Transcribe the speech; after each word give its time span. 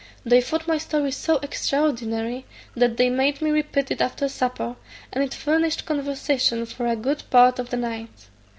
They 0.25 0.41
thought 0.41 0.67
my 0.67 0.79
story 0.79 1.11
so 1.11 1.35
extraordinary, 1.43 2.45
that 2.75 2.97
they 2.97 3.07
made 3.07 3.39
me 3.39 3.51
repeat 3.51 3.91
it 3.91 4.01
after 4.01 4.27
supper, 4.27 4.75
and 5.13 5.23
it 5.23 5.31
furnished 5.35 5.85
conversation 5.85 6.65
for 6.65 6.87
a 6.87 6.95
good 6.95 7.21
part 7.29 7.59
of 7.59 7.69
the 7.69 7.77
night. 7.77 8.29